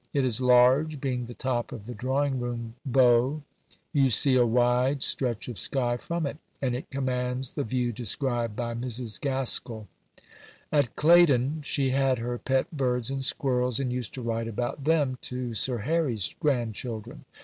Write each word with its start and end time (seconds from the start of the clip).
It 0.13 0.25
is 0.25 0.41
large, 0.41 0.99
being 0.99 1.25
the 1.27 1.35
top 1.35 1.71
of 1.71 1.85
the 1.85 1.93
drawing 1.93 2.39
room 2.39 2.73
bow; 2.83 3.43
you 3.93 4.09
see 4.09 4.33
a 4.35 4.43
wide 4.47 5.03
stretch 5.03 5.47
of 5.47 5.59
sky 5.59 5.95
from 5.95 6.25
it, 6.25 6.37
and 6.59 6.75
it 6.75 6.89
commands 6.89 7.51
the 7.51 7.63
view 7.63 7.91
described 7.91 8.55
by 8.55 8.73
Mrs. 8.73 9.21
Gaskell. 9.21 9.87
At 10.71 10.95
Claydon 10.95 11.61
she 11.63 11.91
had 11.91 12.17
her 12.17 12.39
pet 12.39 12.71
birds 12.75 13.11
and 13.11 13.23
squirrels, 13.23 13.79
and 13.79 13.93
used 13.93 14.15
to 14.15 14.23
write 14.23 14.47
about 14.47 14.85
them 14.85 15.19
to 15.21 15.53
Sir 15.53 15.77
Harry's 15.77 16.33
grandchildren. 16.39 17.25